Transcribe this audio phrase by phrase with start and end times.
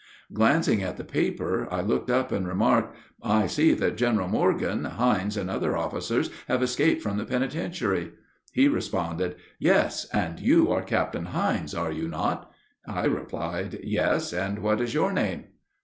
[0.33, 5.37] Glancing at the paper, I looked up and remarked, "I see that General Morgan, Hines,
[5.37, 8.13] and other officers have escaped from the penitentiary."
[8.51, 12.49] He responded, "Yes; and you are Captain Hines, are you not?"
[12.87, 15.43] I replied, "Yes; and what is your name?"